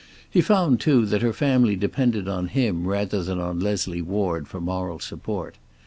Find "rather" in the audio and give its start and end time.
2.87-3.21